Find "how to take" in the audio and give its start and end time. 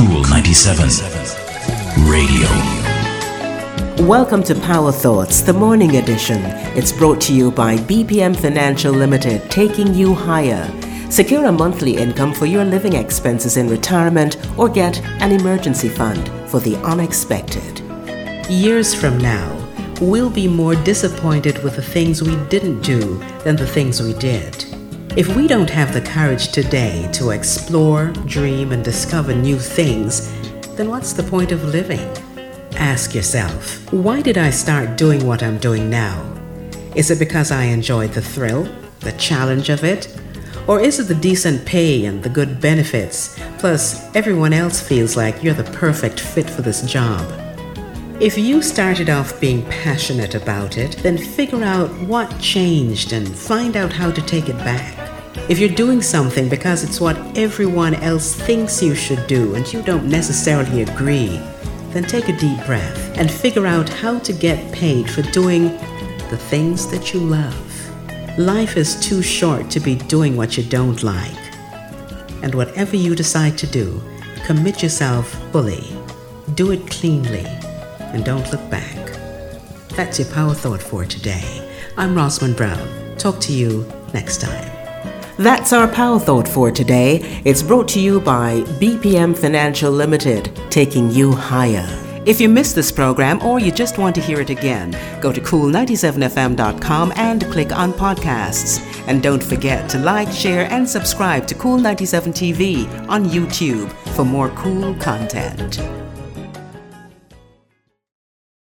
53.94-54.50